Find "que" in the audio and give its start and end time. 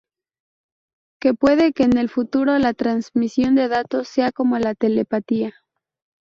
1.21-1.35, 1.73-1.83